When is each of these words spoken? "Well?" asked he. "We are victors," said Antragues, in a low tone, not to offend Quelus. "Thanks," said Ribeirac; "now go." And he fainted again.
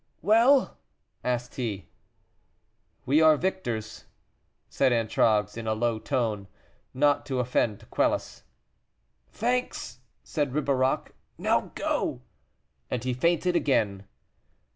"Well?" 0.23 0.77
asked 1.23 1.53
he. 1.57 1.85
"We 3.05 3.21
are 3.21 3.37
victors," 3.37 4.05
said 4.67 4.91
Antragues, 4.91 5.55
in 5.57 5.67
a 5.67 5.75
low 5.75 5.99
tone, 5.99 6.47
not 6.91 7.23
to 7.27 7.39
offend 7.39 7.87
Quelus. 7.91 8.41
"Thanks," 9.29 9.99
said 10.23 10.53
Ribeirac; 10.55 11.13
"now 11.37 11.71
go." 11.75 12.23
And 12.89 13.03
he 13.03 13.13
fainted 13.13 13.55
again. 13.55 14.07